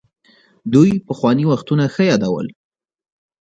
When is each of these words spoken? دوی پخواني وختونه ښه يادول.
دوی 0.73 0.91
پخواني 1.07 1.43
وختونه 1.51 1.85
ښه 1.93 2.03
يادول. 2.11 2.47